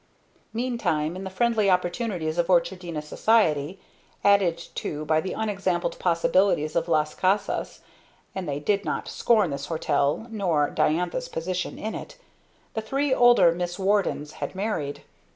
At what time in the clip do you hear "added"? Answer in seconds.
4.23-4.57